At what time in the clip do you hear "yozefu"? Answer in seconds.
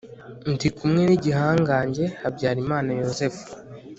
3.01-3.45